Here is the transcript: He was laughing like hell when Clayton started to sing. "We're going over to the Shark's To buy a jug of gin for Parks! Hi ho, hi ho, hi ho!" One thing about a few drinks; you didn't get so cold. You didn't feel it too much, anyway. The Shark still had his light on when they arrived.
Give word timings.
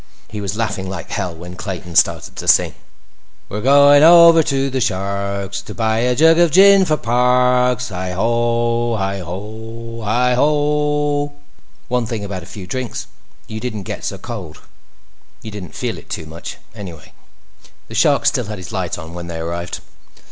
He 0.29 0.41
was 0.41 0.57
laughing 0.57 0.89
like 0.89 1.11
hell 1.11 1.35
when 1.35 1.55
Clayton 1.55 1.95
started 1.95 2.35
to 2.37 2.47
sing. 2.47 2.73
"We're 3.49 3.61
going 3.61 4.01
over 4.01 4.41
to 4.41 4.71
the 4.71 4.81
Shark's 4.81 5.61
To 5.61 5.75
buy 5.75 5.99
a 5.99 6.15
jug 6.15 6.39
of 6.39 6.49
gin 6.49 6.85
for 6.85 6.97
Parks! 6.97 7.89
Hi 7.89 8.09
ho, 8.13 8.95
hi 8.97 9.19
ho, 9.19 10.01
hi 10.03 10.33
ho!" 10.33 11.33
One 11.87 12.07
thing 12.07 12.23
about 12.25 12.41
a 12.41 12.47
few 12.47 12.65
drinks; 12.65 13.05
you 13.45 13.59
didn't 13.59 13.83
get 13.83 14.03
so 14.03 14.17
cold. 14.17 14.61
You 15.43 15.51
didn't 15.51 15.75
feel 15.75 15.99
it 15.99 16.09
too 16.09 16.25
much, 16.25 16.57
anyway. 16.73 17.13
The 17.87 17.93
Shark 17.93 18.25
still 18.25 18.45
had 18.45 18.57
his 18.57 18.71
light 18.71 18.97
on 18.97 19.13
when 19.13 19.27
they 19.27 19.37
arrived. 19.37 19.81